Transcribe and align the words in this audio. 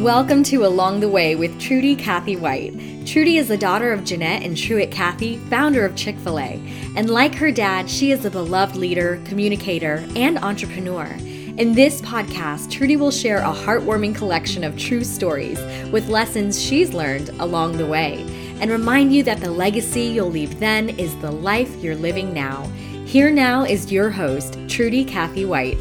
Welcome 0.00 0.44
to 0.44 0.64
Along 0.64 1.00
the 1.00 1.10
Way 1.10 1.36
with 1.36 1.60
Trudy 1.60 1.94
Cathy 1.94 2.34
White. 2.34 2.72
Trudy 3.06 3.36
is 3.36 3.48
the 3.48 3.58
daughter 3.58 3.92
of 3.92 4.02
Jeanette 4.02 4.42
and 4.42 4.56
Truett 4.56 4.90
Cathy, 4.90 5.36
founder 5.36 5.84
of 5.84 5.94
Chick 5.94 6.16
fil 6.20 6.38
A. 6.40 6.58
And 6.96 7.10
like 7.10 7.34
her 7.34 7.52
dad, 7.52 7.90
she 7.90 8.10
is 8.10 8.24
a 8.24 8.30
beloved 8.30 8.76
leader, 8.76 9.20
communicator, 9.26 10.02
and 10.16 10.38
entrepreneur. 10.38 11.04
In 11.58 11.74
this 11.74 12.00
podcast, 12.00 12.70
Trudy 12.70 12.96
will 12.96 13.10
share 13.10 13.40
a 13.40 13.52
heartwarming 13.52 14.14
collection 14.14 14.64
of 14.64 14.78
true 14.78 15.04
stories 15.04 15.60
with 15.92 16.08
lessons 16.08 16.58
she's 16.58 16.94
learned 16.94 17.28
along 17.38 17.76
the 17.76 17.86
way 17.86 18.22
and 18.62 18.70
remind 18.70 19.14
you 19.14 19.22
that 19.24 19.40
the 19.40 19.50
legacy 19.50 20.04
you'll 20.04 20.30
leave 20.30 20.58
then 20.58 20.88
is 20.88 21.14
the 21.16 21.30
life 21.30 21.76
you're 21.76 21.94
living 21.94 22.32
now. 22.32 22.64
Here 23.04 23.30
now 23.30 23.64
is 23.64 23.92
your 23.92 24.08
host, 24.08 24.58
Trudy 24.66 25.04
Cathy 25.04 25.44
White. 25.44 25.76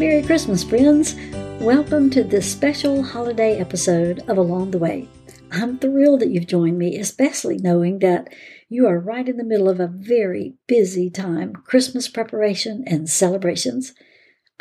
Merry 0.00 0.22
Christmas, 0.22 0.64
friends! 0.64 1.14
Welcome 1.60 2.08
to 2.08 2.24
this 2.24 2.50
special 2.50 3.02
holiday 3.02 3.58
episode 3.58 4.20
of 4.28 4.38
Along 4.38 4.70
the 4.70 4.78
Way. 4.78 5.06
I'm 5.52 5.78
thrilled 5.78 6.20
that 6.20 6.30
you've 6.30 6.46
joined 6.46 6.78
me, 6.78 6.96
especially 6.96 7.58
knowing 7.58 7.98
that 7.98 8.32
you 8.70 8.86
are 8.86 8.98
right 8.98 9.28
in 9.28 9.36
the 9.36 9.44
middle 9.44 9.68
of 9.68 9.78
a 9.78 9.92
very 9.92 10.54
busy 10.66 11.10
time 11.10 11.52
Christmas 11.52 12.08
preparation 12.08 12.82
and 12.86 13.10
celebrations. 13.10 13.92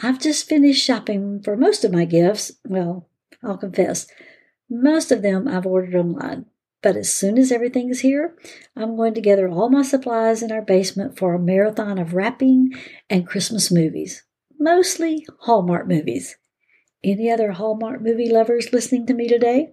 I've 0.04 0.20
just 0.20 0.50
finished 0.50 0.84
shopping 0.84 1.42
for 1.42 1.56
most 1.56 1.86
of 1.86 1.94
my 1.94 2.04
gifts. 2.04 2.52
Well, 2.68 3.08
I'll 3.42 3.58
confess, 3.58 4.08
most 4.70 5.10
of 5.10 5.22
them 5.22 5.48
I've 5.48 5.66
ordered 5.66 5.96
online. 5.96 6.48
But 6.82 6.98
as 6.98 7.14
soon 7.14 7.38
as 7.38 7.50
everything 7.50 7.90
is 7.90 8.02
here, 8.02 8.36
I'm 8.76 8.98
going 8.98 9.14
to 9.14 9.22
gather 9.22 9.48
all 9.48 9.70
my 9.70 9.84
supplies 9.84 10.44
in 10.44 10.52
our 10.52 10.62
basement 10.62 11.18
for 11.18 11.34
a 11.34 11.40
marathon 11.40 11.98
of 11.98 12.14
wrapping 12.14 12.72
and 13.10 13.26
Christmas 13.26 13.72
movies 13.72 14.24
mostly 14.60 15.26
Hallmark 15.40 15.88
movies. 15.88 16.38
Any 17.04 17.32
other 17.32 17.54
Hallmark 17.54 18.02
movie 18.02 18.30
lovers 18.30 18.74
listening 18.74 19.06
to 19.08 19.14
me 19.14 19.28
today? 19.28 19.72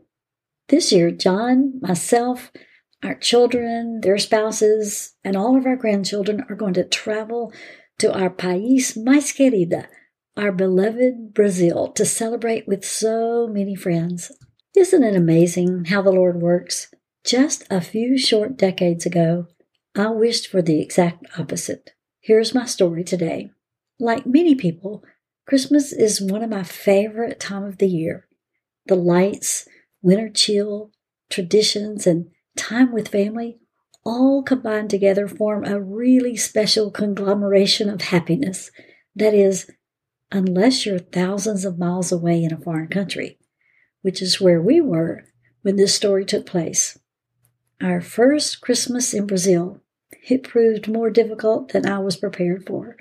This 0.69 0.93
year, 0.93 1.11
John, 1.11 1.81
myself, 1.81 2.53
our 3.03 3.15
children, 3.15 4.01
their 4.01 4.19
spouses, 4.19 5.15
and 5.25 5.37
all 5.37 5.57
of 5.57 5.67
our 5.67 5.77
grandchildren 5.77 6.45
are 6.49 6.57
going 6.57 6.75
to 6.75 6.85
travel 6.85 7.53
to 7.99 8.13
our 8.13 8.31
país 8.31 8.97
mais 8.97 9.33
querida, 9.33 9.87
our 10.37 10.53
beloved 10.53 11.35
Brazil, 11.35 11.89
to 11.93 12.05
celebrate 12.05 12.69
with 12.69 12.85
so 12.85 13.49
many 13.49 13.75
friends. 13.75 14.31
Isn't 14.77 15.03
it 15.03 15.17
amazing 15.17 15.87
how 15.87 16.03
the 16.03 16.13
Lord 16.13 16.41
works? 16.41 16.93
Just 17.25 17.65
a 17.71 17.81
few 17.81 18.19
short 18.19 18.57
decades 18.57 19.07
ago, 19.07 19.47
I 19.97 20.11
wished 20.11 20.49
for 20.49 20.63
the 20.63 20.81
exact 20.81 21.25
opposite. 21.39 21.93
Here's 22.21 22.55
my 22.55 22.67
story 22.67 23.03
today. 23.03 23.51
Like 23.99 24.27
many 24.27 24.55
people, 24.55 25.03
Christmas 25.47 25.93
is 25.93 26.21
one 26.21 26.43
of 26.43 26.51
my 26.51 26.63
favorite 26.63 27.41
time 27.41 27.65
of 27.65 27.79
the 27.79 27.89
year. 27.89 28.27
The 28.87 28.95
lights, 28.97 29.67
winter 30.03 30.29
chill, 30.29 30.91
traditions, 31.31 32.07
and 32.07 32.31
time 32.57 32.93
with 32.93 33.09
family 33.09 33.59
all 34.05 34.43
combined 34.43 34.89
together 34.89 35.27
form 35.27 35.65
a 35.65 35.81
really 35.81 36.37
special 36.37 36.91
conglomeration 36.91 37.91
of 37.91 38.03
happiness. 38.03 38.71
That 39.17 39.35
is, 39.35 39.69
unless 40.31 40.87
you're 40.87 40.99
thousands 40.99 41.65
of 41.65 41.79
miles 41.79 42.13
away 42.13 42.45
in 42.45 42.53
a 42.53 42.59
foreign 42.59 42.89
country, 42.89 43.39
which 44.03 44.23
is 44.23 44.41
where 44.41 44.61
we 44.61 44.81
were 44.81 45.25
when 45.63 45.77
this 45.77 45.95
story 45.95 46.25
took 46.25 46.47
place. 46.47 46.99
Our 47.81 48.01
first 48.01 48.61
Christmas 48.61 49.13
in 49.13 49.27
Brazil, 49.27 49.81
it 50.29 50.45
proved 50.45 50.87
more 50.87 51.11
difficult 51.11 51.73
than 51.73 51.87
I 51.87 51.99
was 51.99 52.17
prepared 52.17 52.65
for. 52.67 52.97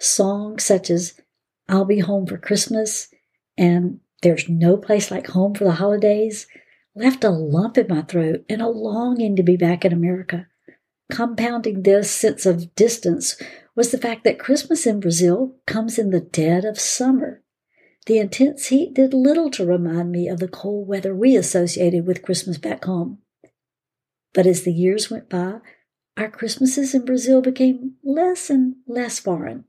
Songs 0.00 0.64
such 0.64 0.90
as 0.90 1.20
I'll 1.68 1.84
Be 1.84 2.00
Home 2.00 2.26
for 2.26 2.38
Christmas 2.38 3.08
and 3.56 4.00
There's 4.22 4.48
No 4.48 4.76
Place 4.76 5.10
Like 5.10 5.28
Home 5.28 5.54
for 5.54 5.64
the 5.64 5.72
Holidays 5.72 6.46
left 6.94 7.22
a 7.22 7.30
lump 7.30 7.78
in 7.78 7.86
my 7.88 8.02
throat 8.02 8.44
and 8.48 8.60
a 8.60 8.68
longing 8.68 9.36
to 9.36 9.42
be 9.42 9.56
back 9.56 9.84
in 9.84 9.92
America. 9.92 10.46
Compounding 11.12 11.82
this 11.82 12.10
sense 12.10 12.46
of 12.46 12.74
distance 12.74 13.40
was 13.76 13.90
the 13.90 13.98
fact 13.98 14.24
that 14.24 14.38
Christmas 14.38 14.86
in 14.86 15.00
Brazil 15.00 15.56
comes 15.66 15.98
in 15.98 16.10
the 16.10 16.20
dead 16.20 16.64
of 16.64 16.78
summer. 16.78 17.42
The 18.06 18.18
intense 18.18 18.68
heat 18.68 18.94
did 18.94 19.12
little 19.12 19.50
to 19.50 19.66
remind 19.66 20.10
me 20.10 20.28
of 20.28 20.40
the 20.40 20.48
cold 20.48 20.88
weather 20.88 21.14
we 21.14 21.36
associated 21.36 22.06
with 22.06 22.22
Christmas 22.22 22.58
back 22.58 22.84
home. 22.84 23.18
But 24.32 24.46
as 24.46 24.62
the 24.62 24.72
years 24.72 25.10
went 25.10 25.28
by, 25.28 25.58
our 26.16 26.30
Christmases 26.30 26.94
in 26.94 27.04
Brazil 27.04 27.40
became 27.40 27.94
less 28.02 28.50
and 28.50 28.76
less 28.86 29.18
foreign. 29.18 29.64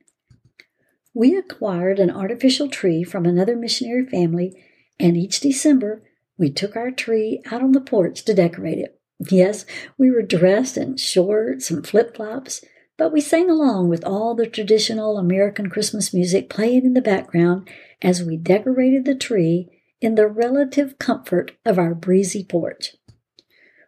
We 1.14 1.36
acquired 1.36 2.00
an 2.00 2.10
artificial 2.10 2.70
tree 2.70 3.04
from 3.04 3.26
another 3.26 3.56
missionary 3.56 4.06
family, 4.06 4.56
and 5.00 5.18
each 5.18 5.40
December 5.42 6.04
we 6.38 6.50
took 6.50 6.76
our 6.76 6.92
tree 6.92 7.42
out 7.52 7.62
on 7.62 7.74
the 7.74 7.82
porch 7.82 8.24
to 8.26 8.34
decorate 8.34 8.80
it. 8.80 9.00
Yes, 9.30 9.66
we 9.98 10.10
were 10.10 10.22
dressed 10.22 10.78
in 10.78 10.98
shorts 10.98 11.70
and 11.70 11.86
flip 11.86 12.16
flops, 12.16 12.64
but 12.98 13.12
we 13.12 13.22
sang 13.22 13.50
along 13.50 13.90
with 13.90 14.04
all 14.06 14.36
the 14.36 14.48
traditional 14.48 15.18
American 15.18 15.70
Christmas 15.70 16.14
music 16.14 16.50
playing 16.50 16.86
in 16.86 16.94
the 16.94 17.02
background 17.02 17.70
as 18.02 18.24
we 18.24 18.38
decorated 18.38 19.06
the 19.06 19.16
tree 19.16 19.70
in 20.00 20.16
the 20.16 20.28
relative 20.28 20.98
comfort 20.98 21.52
of 21.66 21.78
our 21.78 21.94
breezy 21.94 22.44
porch. 22.44 22.96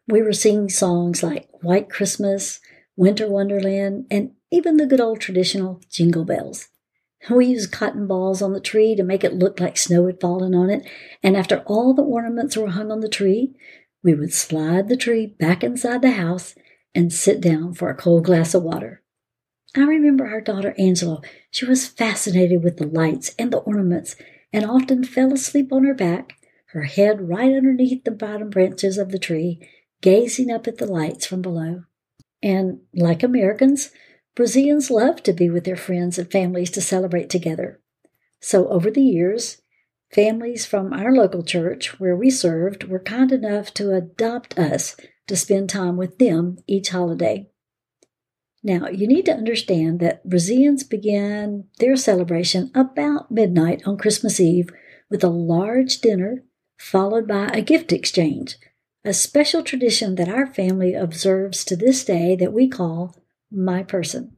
We 0.07 0.21
were 0.21 0.33
singing 0.33 0.69
songs 0.69 1.23
like 1.23 1.47
White 1.61 1.89
Christmas, 1.89 2.59
Winter 2.95 3.27
Wonderland, 3.29 4.05
and 4.11 4.31
even 4.51 4.77
the 4.77 4.85
good 4.85 5.01
old 5.01 5.21
traditional 5.21 5.81
Jingle 5.89 6.25
Bells. 6.25 6.67
We 7.29 7.47
used 7.47 7.71
cotton 7.71 8.07
balls 8.07 8.41
on 8.41 8.53
the 8.53 8.59
tree 8.59 8.95
to 8.95 9.03
make 9.03 9.23
it 9.23 9.33
look 9.33 9.59
like 9.59 9.77
snow 9.77 10.07
had 10.07 10.19
fallen 10.19 10.53
on 10.53 10.69
it, 10.69 10.85
and 11.21 11.37
after 11.37 11.59
all 11.65 11.93
the 11.93 12.01
ornaments 12.01 12.57
were 12.57 12.69
hung 12.69 12.91
on 12.91 12.99
the 12.99 13.07
tree, 13.07 13.55
we 14.03 14.13
would 14.13 14.33
slide 14.33 14.89
the 14.89 14.97
tree 14.97 15.27
back 15.27 15.63
inside 15.63 16.01
the 16.01 16.11
house 16.11 16.55
and 16.93 17.13
sit 17.13 17.39
down 17.39 17.73
for 17.73 17.89
a 17.89 17.95
cold 17.95 18.25
glass 18.25 18.53
of 18.53 18.63
water. 18.63 19.01
I 19.75 19.81
remember 19.81 20.27
our 20.27 20.41
daughter 20.41 20.75
Angela. 20.77 21.21
She 21.49 21.65
was 21.65 21.87
fascinated 21.87 22.63
with 22.63 22.77
the 22.77 22.85
lights 22.85 23.33
and 23.39 23.51
the 23.51 23.57
ornaments 23.57 24.15
and 24.51 24.65
often 24.65 25.03
fell 25.03 25.33
asleep 25.33 25.73
on 25.73 25.83
her 25.83 25.95
back, 25.95 26.35
her 26.67 26.83
head 26.83 27.27
right 27.27 27.55
underneath 27.55 28.03
the 28.03 28.11
bottom 28.11 28.49
branches 28.49 28.97
of 28.97 29.11
the 29.11 29.17
tree, 29.17 29.67
gazing 30.01 30.51
up 30.51 30.67
at 30.67 30.77
the 30.77 30.85
lights 30.85 31.25
from 31.25 31.41
below. 31.41 31.83
And 32.43 32.81
like 32.93 33.23
Americans, 33.23 33.91
Brazilians 34.35 34.89
love 34.89 35.21
to 35.23 35.33
be 35.33 35.49
with 35.49 35.63
their 35.63 35.75
friends 35.75 36.17
and 36.17 36.31
families 36.31 36.71
to 36.71 36.81
celebrate 36.81 37.29
together. 37.29 37.79
So, 38.39 38.67
over 38.67 38.89
the 38.89 39.01
years, 39.01 39.61
families 40.11 40.65
from 40.65 40.91
our 40.91 41.11
local 41.11 41.43
church 41.43 41.99
where 41.99 42.15
we 42.15 42.29
served 42.29 42.85
were 42.85 42.99
kind 42.99 43.31
enough 43.31 43.73
to 43.75 43.93
adopt 43.93 44.57
us 44.57 44.95
to 45.27 45.35
spend 45.35 45.69
time 45.69 45.97
with 45.97 46.17
them 46.17 46.57
each 46.67 46.89
holiday. 46.89 47.49
Now, 48.63 48.87
you 48.87 49.07
need 49.07 49.25
to 49.25 49.33
understand 49.33 49.99
that 49.99 50.27
Brazilians 50.27 50.83
begin 50.83 51.65
their 51.79 51.95
celebration 51.95 52.71
about 52.73 53.29
midnight 53.29 53.83
on 53.85 53.97
Christmas 53.97 54.39
Eve 54.39 54.69
with 55.09 55.23
a 55.23 55.29
large 55.29 55.99
dinner 55.99 56.43
followed 56.77 57.27
by 57.27 57.47
a 57.47 57.61
gift 57.61 57.91
exchange, 57.91 58.57
a 59.05 59.13
special 59.13 59.63
tradition 59.63 60.15
that 60.15 60.29
our 60.29 60.47
family 60.47 60.93
observes 60.93 61.63
to 61.63 61.75
this 61.75 62.03
day 62.03 62.35
that 62.35 62.53
we 62.53 62.67
call 62.67 63.15
my 63.53 63.83
person. 63.83 64.37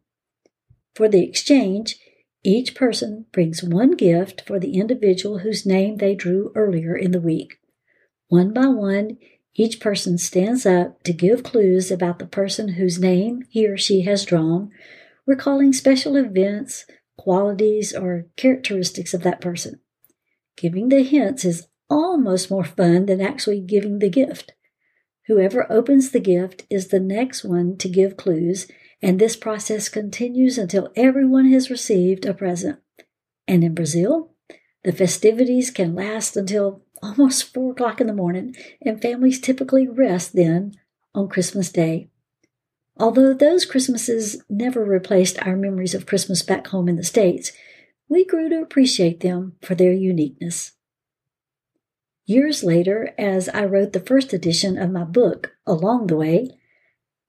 For 0.94 1.08
the 1.08 1.24
exchange, 1.24 1.98
each 2.44 2.76
person 2.76 3.26
brings 3.32 3.64
one 3.64 3.92
gift 3.92 4.44
for 4.46 4.60
the 4.60 4.76
individual 4.76 5.40
whose 5.40 5.66
name 5.66 5.98
they 5.98 6.16
drew 6.16 6.52
earlier 6.56 6.96
in 6.96 7.12
the 7.12 7.20
week. 7.20 7.56
One 8.28 8.54
by 8.54 8.68
one, 8.68 9.18
each 9.56 9.80
person 9.80 10.18
stands 10.18 10.66
up 10.66 11.02
to 11.04 11.14
give 11.14 11.44
clues 11.44 11.90
about 11.90 12.20
the 12.20 12.28
person 12.28 12.70
whose 12.74 13.00
name 13.00 13.44
he 13.50 13.68
or 13.68 13.78
she 13.78 14.02
has 14.02 14.26
drawn, 14.26 14.70
recalling 15.26 15.74
special 15.74 16.16
events, 16.16 16.86
qualities, 17.18 17.96
or 17.96 18.28
characteristics 18.36 19.14
of 19.14 19.24
that 19.24 19.42
person. 19.42 19.80
Giving 20.58 20.90
the 20.90 21.04
hints 21.04 21.46
is 21.46 21.68
almost 21.90 22.52
more 22.52 22.64
fun 22.64 23.06
than 23.06 23.22
actually 23.22 23.62
giving 23.62 24.00
the 24.00 24.10
gift. 24.10 24.54
Whoever 25.28 25.72
opens 25.72 26.12
the 26.12 26.20
gift 26.20 26.66
is 26.70 26.90
the 26.90 27.00
next 27.00 27.44
one 27.44 27.78
to 27.78 27.90
give 27.90 28.18
clues, 28.18 28.68
and 29.02 29.20
this 29.20 29.36
process 29.36 29.90
continues 29.90 30.58
until 30.58 30.92
everyone 30.96 31.52
has 31.52 31.70
received 31.70 32.26
a 32.26 32.34
present. 32.34 32.80
And 33.48 33.64
in 33.64 33.76
Brazil, 33.76 34.32
the 34.84 34.92
festivities 34.92 35.72
can 35.72 35.96
last 35.96 36.38
until 36.38 36.82
almost 37.02 37.54
four 37.54 37.72
o'clock 37.72 38.02
in 38.02 38.08
the 38.08 38.14
morning, 38.14 38.56
and 38.82 39.02
families 39.02 39.40
typically 39.40 39.88
rest 39.88 40.34
then 40.34 40.74
on 41.14 41.28
Christmas 41.28 41.72
Day. 41.72 42.10
Although 42.98 43.34
those 43.34 43.66
Christmases 43.66 44.42
never 44.50 44.84
replaced 44.84 45.38
our 45.46 45.56
memories 45.56 45.94
of 45.94 46.06
Christmas 46.06 46.42
back 46.42 46.68
home 46.68 46.88
in 46.88 46.96
the 46.96 47.04
States, 47.04 47.52
we 48.08 48.26
grew 48.26 48.50
to 48.50 48.62
appreciate 48.62 49.20
them 49.20 49.56
for 49.62 49.76
their 49.76 49.92
uniqueness. 49.92 50.74
Years 52.26 52.64
later, 52.64 53.14
as 53.18 53.50
I 53.50 53.66
wrote 53.66 53.94
the 53.94 54.00
first 54.00 54.34
edition 54.34 54.78
of 54.78 54.92
my 54.92 55.04
book, 55.04 55.56
Along 55.68 56.08
the 56.08 56.16
Way, 56.16 56.58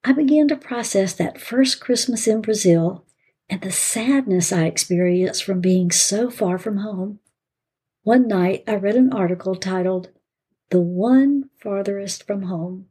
I 0.08 0.12
began 0.12 0.46
to 0.48 0.56
process 0.56 1.14
that 1.14 1.40
first 1.40 1.80
Christmas 1.80 2.28
in 2.28 2.40
Brazil 2.40 3.04
and 3.50 3.60
the 3.60 3.72
sadness 3.72 4.52
I 4.52 4.66
experienced 4.66 5.42
from 5.42 5.60
being 5.60 5.90
so 5.90 6.30
far 6.30 6.58
from 6.58 6.76
home. 6.76 7.18
One 8.04 8.28
night 8.28 8.62
I 8.68 8.76
read 8.76 8.94
an 8.94 9.12
article 9.12 9.56
titled, 9.56 10.10
The 10.70 10.80
One 10.80 11.50
Farthest 11.60 12.24
from 12.24 12.42
Home. 12.42 12.86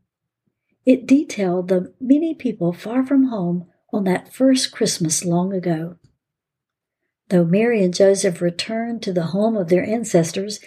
It 0.85 1.07
detailed 1.07 1.69
the 1.69 1.94
many 2.01 2.33
people 2.33 2.73
far 2.73 3.06
from 3.06 3.27
home 3.27 3.67
on 3.94 4.03
that 4.03 4.33
first 4.33 4.73
Christmas 4.73 5.23
long 5.23 5.53
ago. 5.53 5.95
Though 7.29 7.45
Mary 7.45 7.81
and 7.81 7.94
Joseph 7.94 8.41
returned 8.41 9.01
to 9.03 9.13
the 9.13 9.27
home 9.27 9.56
of 9.56 9.69
their 9.69 9.85
ancestors, 9.85 10.59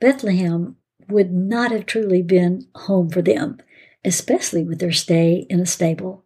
Bethlehem 0.00 0.76
would 1.10 1.30
not 1.30 1.72
have 1.72 1.84
truly 1.84 2.22
been 2.22 2.68
home 2.74 3.10
for 3.10 3.20
them, 3.20 3.58
especially 4.04 4.64
with 4.64 4.78
their 4.78 4.92
stay 4.92 5.46
in 5.48 5.60
a 5.60 5.66
stable. 5.66 6.24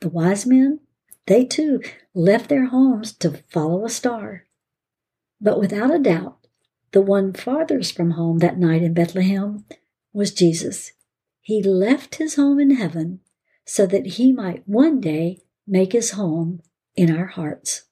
The 0.00 0.08
wise 0.08 0.46
men, 0.46 0.80
they 1.26 1.44
too 1.44 1.80
left 2.14 2.48
their 2.48 2.66
homes 2.66 3.12
to 3.14 3.42
follow 3.48 3.84
a 3.84 3.90
star. 3.90 4.46
But 5.40 5.60
without 5.60 5.94
a 5.94 5.98
doubt, 5.98 6.46
the 6.92 7.02
one 7.02 7.32
farthest 7.32 7.94
from 7.94 8.12
home 8.12 8.38
that 8.38 8.58
night 8.58 8.82
in 8.82 8.94
Bethlehem 8.94 9.64
was 10.12 10.32
Jesus. 10.32 10.92
He 11.40 11.62
left 11.62 12.16
his 12.16 12.36
home 12.36 12.58
in 12.58 12.76
heaven 12.76 13.20
so 13.64 13.86
that 13.86 14.06
he 14.06 14.32
might 14.32 14.66
one 14.66 15.00
day 15.00 15.42
make 15.66 15.92
his 15.92 16.12
home 16.12 16.62
in 16.96 17.14
our 17.14 17.26
hearts. 17.26 17.84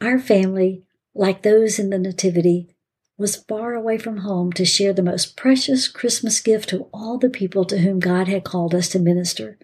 Our 0.00 0.18
family, 0.18 0.84
like 1.14 1.42
those 1.42 1.78
in 1.78 1.90
the 1.90 1.98
Nativity, 1.98 2.74
was 3.20 3.36
far 3.36 3.74
away 3.74 3.98
from 3.98 4.16
home 4.16 4.50
to 4.50 4.64
share 4.64 4.94
the 4.94 5.02
most 5.02 5.36
precious 5.36 5.88
Christmas 5.88 6.40
gift 6.40 6.70
to 6.70 6.88
all 6.90 7.18
the 7.18 7.28
people 7.28 7.66
to 7.66 7.80
whom 7.80 8.00
God 8.00 8.28
had 8.28 8.44
called 8.44 8.74
us 8.74 8.88
to 8.88 8.98
minister. 8.98 9.58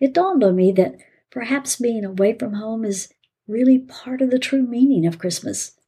It 0.00 0.12
dawned 0.12 0.42
on 0.42 0.56
me 0.56 0.72
that 0.72 0.96
perhaps 1.30 1.76
being 1.76 2.04
away 2.04 2.36
from 2.36 2.54
home 2.54 2.84
is 2.84 3.08
really 3.46 3.78
part 3.78 4.20
of 4.20 4.32
the 4.32 4.38
true 4.40 4.62
meaning 4.62 5.06
of 5.06 5.20
Christmas. 5.20 5.78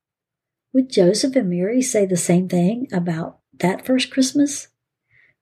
Would 0.73 0.89
Joseph 0.89 1.35
and 1.35 1.51
Mary 1.51 1.83
say 1.83 2.07
the 2.07 2.17
same 2.17 2.49
thing 2.49 2.87
about 2.93 3.41
that 3.59 3.85
first 3.85 4.13
Christmas? 4.13 4.69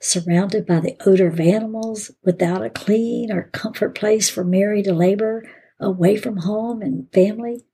Surrounded 0.00 0.64
by 0.64 0.80
the 0.80 0.96
odor 1.04 1.26
of 1.26 1.38
animals, 1.38 2.12
without 2.24 2.64
a 2.64 2.70
clean 2.70 3.30
or 3.30 3.50
comfort 3.52 3.94
place 3.94 4.30
for 4.30 4.42
Mary 4.42 4.82
to 4.84 4.94
labor, 4.94 5.44
away 5.78 6.16
from 6.16 6.38
home 6.38 6.80
and 6.80 7.12
family. 7.12 7.66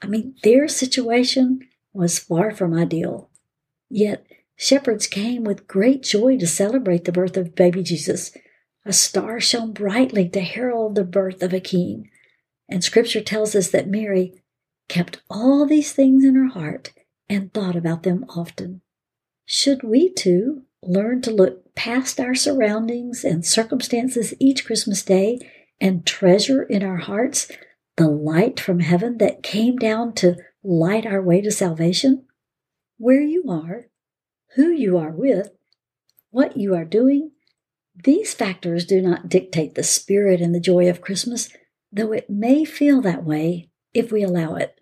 I 0.00 0.06
mean, 0.06 0.36
their 0.44 0.68
situation 0.68 1.58
was 1.92 2.20
far 2.20 2.52
from 2.52 2.74
ideal. 2.74 3.29
Yet, 3.90 4.24
shepherds 4.56 5.08
came 5.08 5.42
with 5.42 5.66
great 5.66 6.02
joy 6.02 6.38
to 6.38 6.46
celebrate 6.46 7.04
the 7.04 7.12
birth 7.12 7.36
of 7.36 7.56
baby 7.56 7.82
Jesus. 7.82 8.30
A 8.86 8.92
star 8.92 9.40
shone 9.40 9.72
brightly 9.72 10.28
to 10.30 10.40
herald 10.40 10.94
the 10.94 11.04
birth 11.04 11.42
of 11.42 11.52
a 11.52 11.60
king. 11.60 12.08
And 12.68 12.84
scripture 12.84 13.20
tells 13.20 13.54
us 13.56 13.68
that 13.70 13.88
Mary 13.88 14.42
kept 14.88 15.20
all 15.28 15.66
these 15.66 15.92
things 15.92 16.24
in 16.24 16.36
her 16.36 16.48
heart 16.48 16.92
and 17.28 17.52
thought 17.52 17.76
about 17.76 18.04
them 18.04 18.24
often. 18.28 18.80
Should 19.44 19.82
we 19.82 20.12
too 20.12 20.62
learn 20.82 21.20
to 21.22 21.30
look 21.30 21.74
past 21.74 22.20
our 22.20 22.34
surroundings 22.34 23.24
and 23.24 23.44
circumstances 23.44 24.34
each 24.38 24.64
Christmas 24.64 25.02
day 25.02 25.40
and 25.80 26.06
treasure 26.06 26.62
in 26.62 26.82
our 26.82 26.98
hearts 26.98 27.50
the 27.96 28.08
light 28.08 28.60
from 28.60 28.80
heaven 28.80 29.18
that 29.18 29.42
came 29.42 29.76
down 29.76 30.14
to 30.14 30.36
light 30.62 31.06
our 31.06 31.20
way 31.20 31.40
to 31.40 31.50
salvation? 31.50 32.26
Where 33.00 33.22
you 33.22 33.44
are, 33.48 33.86
who 34.56 34.68
you 34.68 34.98
are 34.98 35.10
with, 35.10 35.52
what 36.28 36.58
you 36.58 36.74
are 36.74 36.84
doing, 36.84 37.30
these 37.94 38.34
factors 38.34 38.84
do 38.84 39.00
not 39.00 39.30
dictate 39.30 39.74
the 39.74 39.82
spirit 39.82 40.42
and 40.42 40.54
the 40.54 40.60
joy 40.60 40.86
of 40.86 41.00
Christmas, 41.00 41.48
though 41.90 42.12
it 42.12 42.28
may 42.28 42.66
feel 42.66 43.00
that 43.00 43.24
way 43.24 43.70
if 43.94 44.12
we 44.12 44.22
allow 44.22 44.54
it. 44.56 44.78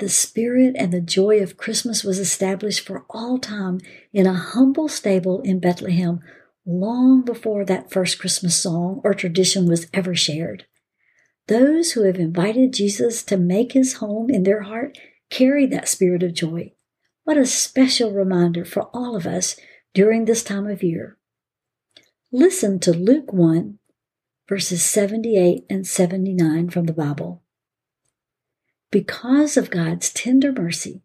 The 0.00 0.10
spirit 0.10 0.76
and 0.76 0.92
the 0.92 1.00
joy 1.00 1.38
of 1.38 1.56
Christmas 1.56 2.04
was 2.04 2.18
established 2.18 2.86
for 2.86 3.06
all 3.08 3.38
time 3.38 3.80
in 4.12 4.26
a 4.26 4.34
humble 4.34 4.88
stable 4.88 5.40
in 5.40 5.58
Bethlehem 5.58 6.20
long 6.66 7.24
before 7.24 7.64
that 7.64 7.90
first 7.90 8.18
Christmas 8.18 8.54
song 8.54 9.00
or 9.02 9.14
tradition 9.14 9.66
was 9.66 9.86
ever 9.94 10.14
shared. 10.14 10.66
Those 11.46 11.92
who 11.92 12.02
have 12.02 12.16
invited 12.16 12.74
Jesus 12.74 13.24
to 13.24 13.38
make 13.38 13.72
his 13.72 13.94
home 13.94 14.28
in 14.28 14.42
their 14.42 14.64
heart 14.64 14.98
carry 15.30 15.64
that 15.64 15.88
spirit 15.88 16.22
of 16.22 16.34
joy. 16.34 16.74
What 17.26 17.36
a 17.36 17.44
special 17.44 18.12
reminder 18.12 18.64
for 18.64 18.84
all 18.94 19.16
of 19.16 19.26
us 19.26 19.56
during 19.92 20.26
this 20.26 20.44
time 20.44 20.68
of 20.68 20.84
year. 20.84 21.18
Listen 22.30 22.78
to 22.78 22.92
Luke 22.92 23.32
1, 23.32 23.80
verses 24.48 24.84
78 24.84 25.64
and 25.68 25.84
79 25.84 26.70
from 26.70 26.84
the 26.84 26.92
Bible. 26.92 27.42
Because 28.92 29.56
of 29.56 29.72
God's 29.72 30.12
tender 30.12 30.52
mercy, 30.52 31.02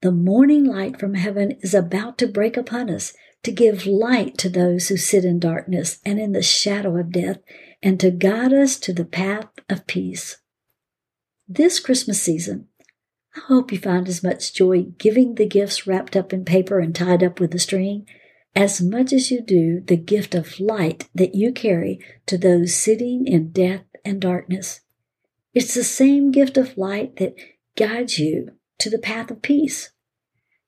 the 0.00 0.12
morning 0.12 0.62
light 0.62 1.00
from 1.00 1.14
heaven 1.14 1.58
is 1.60 1.74
about 1.74 2.18
to 2.18 2.28
break 2.28 2.56
upon 2.56 2.88
us 2.88 3.12
to 3.42 3.50
give 3.50 3.84
light 3.84 4.38
to 4.38 4.48
those 4.48 4.86
who 4.86 4.96
sit 4.96 5.24
in 5.24 5.40
darkness 5.40 5.98
and 6.04 6.20
in 6.20 6.30
the 6.30 6.40
shadow 6.40 6.96
of 6.96 7.10
death 7.10 7.38
and 7.82 7.98
to 7.98 8.12
guide 8.12 8.52
us 8.52 8.78
to 8.78 8.92
the 8.92 9.04
path 9.04 9.48
of 9.68 9.88
peace. 9.88 10.36
This 11.48 11.80
Christmas 11.80 12.22
season, 12.22 12.68
I 13.36 13.40
hope 13.40 13.72
you 13.72 13.78
find 13.78 14.08
as 14.08 14.22
much 14.22 14.54
joy 14.54 14.82
giving 14.98 15.34
the 15.34 15.46
gifts 15.46 15.86
wrapped 15.86 16.16
up 16.16 16.32
in 16.32 16.44
paper 16.44 16.80
and 16.80 16.94
tied 16.94 17.22
up 17.22 17.40
with 17.40 17.54
a 17.54 17.58
string 17.58 18.06
as 18.54 18.80
much 18.80 19.12
as 19.12 19.30
you 19.30 19.40
do 19.40 19.80
the 19.80 19.96
gift 19.96 20.34
of 20.34 20.58
light 20.58 21.08
that 21.14 21.34
you 21.34 21.52
carry 21.52 22.00
to 22.26 22.36
those 22.36 22.74
sitting 22.74 23.26
in 23.26 23.50
death 23.52 23.84
and 24.04 24.20
darkness. 24.20 24.80
It's 25.54 25.74
the 25.74 25.84
same 25.84 26.30
gift 26.30 26.56
of 26.56 26.76
light 26.76 27.16
that 27.16 27.36
guides 27.76 28.18
you 28.18 28.52
to 28.78 28.90
the 28.90 28.98
path 28.98 29.30
of 29.30 29.42
peace, 29.42 29.90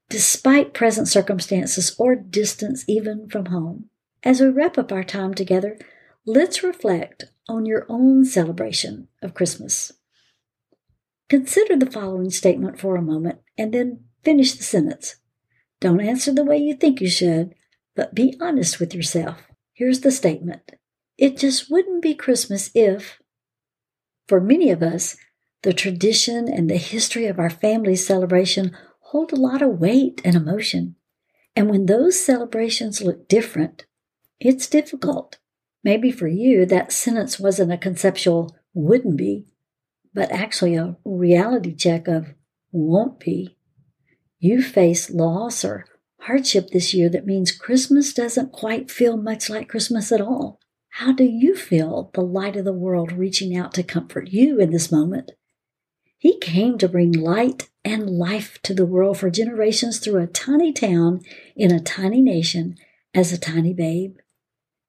despite 0.08 0.74
present 0.74 1.08
circumstances 1.08 1.94
or 1.98 2.14
distance 2.14 2.84
even 2.86 3.28
from 3.28 3.46
home. 3.46 3.86
As 4.22 4.40
we 4.40 4.48
wrap 4.48 4.78
up 4.78 4.92
our 4.92 5.04
time 5.04 5.34
together, 5.34 5.78
let's 6.26 6.62
reflect 6.62 7.24
on 7.48 7.66
your 7.66 7.86
own 7.88 8.24
celebration 8.24 9.08
of 9.22 9.34
Christmas. 9.34 9.92
Consider 11.30 11.76
the 11.76 11.90
following 11.90 12.30
statement 12.30 12.78
for 12.78 12.96
a 12.96 13.02
moment 13.02 13.38
and 13.56 13.72
then 13.72 14.04
finish 14.22 14.52
the 14.52 14.62
sentence. 14.62 15.16
Don't 15.80 16.00
answer 16.00 16.34
the 16.34 16.44
way 16.44 16.58
you 16.58 16.74
think 16.74 17.00
you 17.00 17.08
should, 17.08 17.54
but 17.96 18.14
be 18.14 18.36
honest 18.40 18.78
with 18.78 18.94
yourself. 18.94 19.38
Here's 19.72 20.00
the 20.00 20.10
statement 20.10 20.72
It 21.16 21.38
just 21.38 21.70
wouldn't 21.70 22.02
be 22.02 22.14
Christmas 22.14 22.70
if. 22.74 23.18
For 24.28 24.40
many 24.40 24.70
of 24.70 24.82
us, 24.82 25.16
the 25.62 25.72
tradition 25.72 26.46
and 26.52 26.68
the 26.68 26.76
history 26.76 27.26
of 27.26 27.38
our 27.38 27.50
family's 27.50 28.06
celebration 28.06 28.76
hold 29.00 29.32
a 29.32 29.36
lot 29.36 29.62
of 29.62 29.80
weight 29.80 30.20
and 30.24 30.36
emotion. 30.36 30.96
And 31.56 31.70
when 31.70 31.86
those 31.86 32.20
celebrations 32.20 33.00
look 33.00 33.28
different, 33.28 33.86
it's 34.38 34.66
difficult 34.66 35.38
Maybe 35.82 36.10
for 36.10 36.28
you, 36.28 36.66
that 36.66 36.92
sentence 36.92 37.40
wasn't 37.40 37.72
a 37.72 37.78
conceptual 37.78 38.56
wouldn't 38.74 39.16
be, 39.16 39.46
but 40.14 40.32
actually 40.32 40.76
a 40.76 40.96
reality 41.04 41.74
check 41.74 42.08
of 42.08 42.34
won't 42.72 43.20
be. 43.20 43.56
You 44.38 44.62
face 44.62 45.10
loss 45.10 45.64
or 45.64 45.86
hardship 46.20 46.68
this 46.68 46.94
year 46.94 47.08
that 47.10 47.26
means 47.26 47.52
Christmas 47.52 48.12
doesn't 48.12 48.52
quite 48.52 48.90
feel 48.90 49.16
much 49.16 49.50
like 49.50 49.68
Christmas 49.68 50.12
at 50.12 50.20
all. 50.20 50.60
How 50.94 51.12
do 51.12 51.24
you 51.24 51.54
feel 51.54 52.10
the 52.14 52.22
light 52.22 52.56
of 52.56 52.64
the 52.64 52.72
world 52.72 53.12
reaching 53.12 53.56
out 53.56 53.72
to 53.74 53.82
comfort 53.82 54.28
you 54.28 54.58
in 54.58 54.70
this 54.70 54.90
moment? 54.90 55.32
He 56.18 56.38
came 56.38 56.76
to 56.78 56.88
bring 56.88 57.12
light 57.12 57.70
and 57.84 58.10
life 58.10 58.58
to 58.64 58.74
the 58.74 58.84
world 58.84 59.18
for 59.18 59.30
generations 59.30 59.98
through 59.98 60.20
a 60.20 60.26
tiny 60.26 60.72
town 60.72 61.20
in 61.56 61.72
a 61.72 61.80
tiny 61.80 62.20
nation 62.20 62.76
as 63.14 63.32
a 63.32 63.38
tiny 63.38 63.72
babe. 63.72 64.16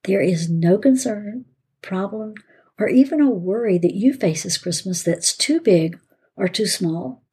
There 0.03 0.21
is 0.21 0.49
no 0.49 0.77
concern, 0.77 1.45
problem, 1.81 2.33
or 2.81 2.89
even 2.89 3.21
a 3.21 3.29
worry 3.29 3.77
that 3.77 3.93
you 3.93 4.11
face 4.11 4.41
this 4.41 4.57
Christmas 4.57 5.03
that's 5.03 5.37
too 5.37 5.61
big 5.61 5.99
or 6.35 6.47
too 6.47 6.65
small. 6.65 7.23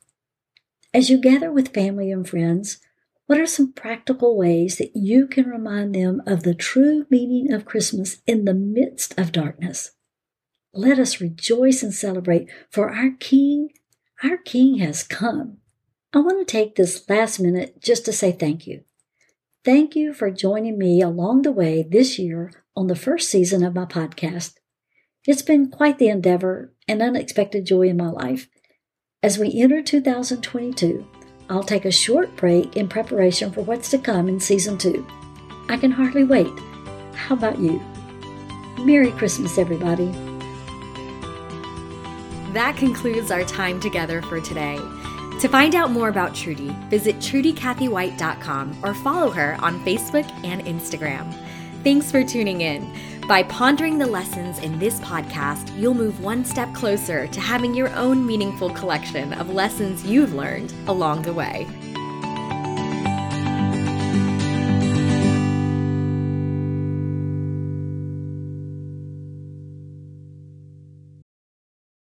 As 0.92 1.08
you 1.08 1.18
gather 1.18 1.50
with 1.50 1.72
family 1.72 2.12
and 2.12 2.28
friends, 2.28 2.80
what 3.24 3.40
are 3.40 3.46
some 3.46 3.72
practical 3.72 4.36
ways 4.36 4.76
that 4.76 4.90
you 4.94 5.26
can 5.26 5.48
remind 5.48 5.94
them 5.94 6.20
of 6.26 6.42
the 6.42 6.54
true 6.54 7.06
meaning 7.08 7.50
of 7.50 7.64
Christmas 7.64 8.18
in 8.26 8.44
the 8.44 8.52
midst 8.52 9.18
of 9.18 9.32
darkness? 9.32 9.92
Let 10.74 10.98
us 10.98 11.18
rejoice 11.18 11.82
and 11.82 11.94
celebrate, 11.94 12.50
for 12.70 12.90
our 12.90 13.12
King, 13.18 13.70
our 14.22 14.36
King 14.36 14.78
has 14.78 15.02
come. 15.02 15.58
I 16.12 16.18
want 16.18 16.46
to 16.46 16.50
take 16.50 16.76
this 16.76 17.08
last 17.08 17.40
minute 17.40 17.80
just 17.82 18.04
to 18.04 18.12
say 18.12 18.32
thank 18.32 18.66
you. 18.66 18.84
Thank 19.64 19.96
you 19.96 20.12
for 20.12 20.30
joining 20.30 20.78
me 20.78 21.00
along 21.00 21.42
the 21.42 21.52
way 21.52 21.82
this 21.82 22.18
year 22.18 22.52
on 22.76 22.86
the 22.86 22.94
first 22.94 23.30
season 23.30 23.64
of 23.64 23.74
my 23.74 23.86
podcast. 23.86 24.57
It's 25.28 25.42
been 25.42 25.70
quite 25.70 25.98
the 25.98 26.08
endeavor 26.08 26.72
and 26.88 27.02
unexpected 27.02 27.66
joy 27.66 27.90
in 27.90 27.98
my 27.98 28.08
life. 28.08 28.48
As 29.22 29.38
we 29.38 29.60
enter 29.60 29.82
2022, 29.82 31.06
I'll 31.50 31.62
take 31.62 31.84
a 31.84 31.90
short 31.90 32.34
break 32.34 32.78
in 32.78 32.88
preparation 32.88 33.52
for 33.52 33.60
what's 33.60 33.90
to 33.90 33.98
come 33.98 34.30
in 34.30 34.40
season 34.40 34.78
two. 34.78 35.06
I 35.68 35.76
can 35.76 35.90
hardly 35.90 36.24
wait. 36.24 36.58
How 37.12 37.34
about 37.34 37.58
you? 37.58 37.78
Merry 38.78 39.10
Christmas, 39.12 39.58
everybody. 39.58 40.06
that 42.54 42.78
concludes 42.78 43.30
our 43.30 43.44
time 43.44 43.80
together 43.80 44.22
for 44.22 44.40
today. 44.40 44.78
To 45.40 45.48
find 45.48 45.74
out 45.74 45.90
more 45.90 46.08
about 46.08 46.34
Trudy, 46.34 46.74
visit 46.88 47.16
trudycathywhite.com 47.16 48.78
or 48.82 48.94
follow 48.94 49.28
her 49.32 49.58
on 49.60 49.84
Facebook 49.84 50.26
and 50.42 50.62
Instagram. 50.62 51.30
Thanks 51.84 52.10
for 52.10 52.24
tuning 52.24 52.62
in. 52.62 52.90
By 53.28 53.42
pondering 53.42 53.98
the 53.98 54.06
lessons 54.06 54.58
in 54.58 54.78
this 54.78 55.00
podcast, 55.00 55.78
you'll 55.78 55.92
move 55.92 56.24
one 56.24 56.46
step 56.46 56.72
closer 56.72 57.26
to 57.26 57.40
having 57.42 57.74
your 57.74 57.94
own 57.94 58.24
meaningful 58.24 58.70
collection 58.70 59.34
of 59.34 59.50
lessons 59.50 60.02
you've 60.02 60.32
learned 60.32 60.72
along 60.86 61.20
the 61.20 61.34
way. 61.34 61.66